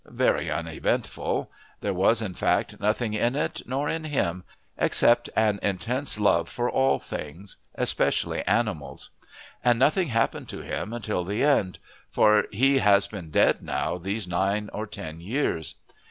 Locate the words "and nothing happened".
9.63-10.49